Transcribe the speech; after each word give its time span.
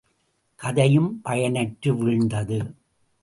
கதையும் 0.55 1.21
பயனற்று 1.25 1.91
வீழ்ந்தது. 1.97 2.73